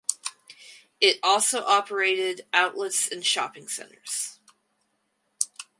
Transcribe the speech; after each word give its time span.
It 0.99 1.19
also 1.21 1.61
operated 1.63 2.47
outlets 2.53 3.07
in 3.07 3.21
shopping 3.21 3.67
centers. 3.67 4.39